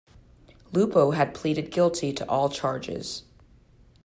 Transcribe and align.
Lupo 0.73 1.11
had 1.11 1.35
pleaded 1.35 1.69
guilty 1.69 2.11
to 2.11 2.27
all 2.27 2.49
charges. 2.49 3.21